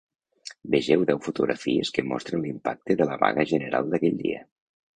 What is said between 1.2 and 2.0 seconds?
fotografies